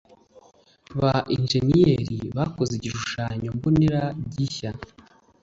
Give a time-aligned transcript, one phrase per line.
[0.99, 4.71] Ba injeniyeri bakoze igishushanyo mbonera gishya.